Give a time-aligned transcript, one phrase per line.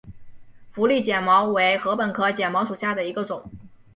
[0.73, 3.43] 佛利碱茅为禾本科碱茅属下的一个种。